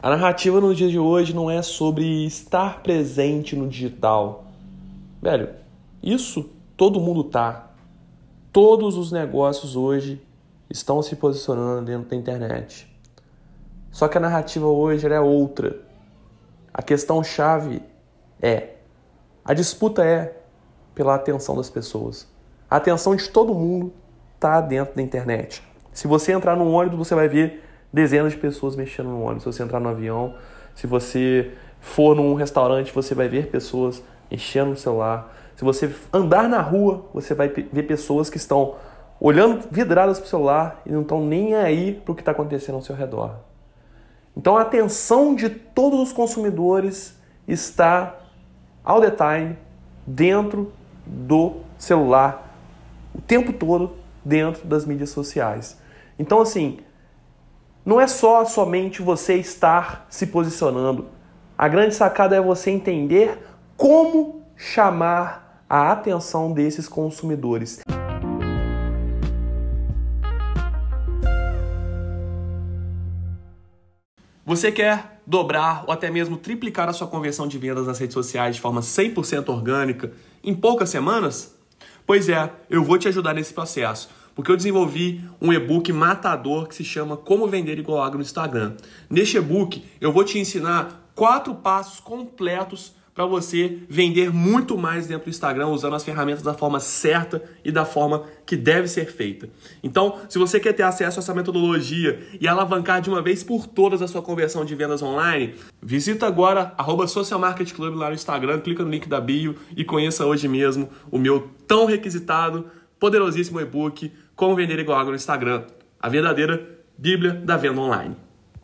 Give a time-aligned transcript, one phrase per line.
[0.00, 4.44] A narrativa no dia de hoje não é sobre estar presente no digital.
[5.20, 5.50] Velho,
[6.00, 7.72] isso todo mundo tá.
[8.52, 10.22] Todos os negócios hoje
[10.70, 12.86] estão se posicionando dentro da internet.
[13.90, 15.80] Só que a narrativa hoje é outra.
[16.72, 17.82] A questão chave
[18.40, 18.74] é
[19.44, 20.36] a disputa é
[20.94, 22.28] pela atenção das pessoas.
[22.70, 23.92] A atenção de todo mundo
[24.36, 25.60] está dentro da internet.
[25.92, 29.44] Se você entrar no ônibus, você vai ver dezenas de pessoas mexendo no ônibus.
[29.44, 30.34] Se você entrar no avião,
[30.74, 35.34] se você for num restaurante, você vai ver pessoas mexendo no celular.
[35.56, 38.76] Se você andar na rua, você vai ver pessoas que estão
[39.20, 42.76] olhando vidradas para o celular e não estão nem aí para o que está acontecendo
[42.76, 43.36] ao seu redor.
[44.36, 48.14] Então a atenção de todos os consumidores está
[48.84, 49.56] all the time
[50.06, 50.72] dentro
[51.04, 52.54] do celular,
[53.14, 55.78] o tempo todo dentro das mídias sociais.
[56.16, 56.78] Então assim,
[57.88, 61.06] não é só somente você estar se posicionando.
[61.56, 63.38] A grande sacada é você entender
[63.78, 67.80] como chamar a atenção desses consumidores.
[74.44, 78.56] Você quer dobrar ou até mesmo triplicar a sua conversão de vendas nas redes sociais
[78.56, 80.12] de forma 100% orgânica
[80.44, 81.56] em poucas semanas?
[82.06, 86.74] Pois é, eu vou te ajudar nesse processo porque eu desenvolvi um e-book matador que
[86.76, 88.74] se chama Como Vender Igual Água no Instagram.
[89.10, 95.24] Neste e-book, eu vou te ensinar quatro passos completos para você vender muito mais dentro
[95.24, 99.50] do Instagram usando as ferramentas da forma certa e da forma que deve ser feita.
[99.82, 103.66] Então, se você quer ter acesso a essa metodologia e alavancar de uma vez por
[103.66, 108.14] todas a sua conversão de vendas online, visita agora arroba Social Market Club lá no
[108.14, 112.66] Instagram, clica no link da bio e conheça hoje mesmo o meu tão requisitado,
[113.00, 115.64] poderosíssimo e-book como vender igual água no Instagram.
[116.00, 116.64] A verdadeira
[116.96, 118.27] Bíblia da venda online.